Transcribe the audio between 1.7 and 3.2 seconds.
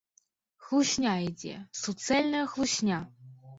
суцэльная хлусня!